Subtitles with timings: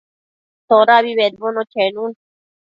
[0.67, 2.11] Todabi bedbono chenun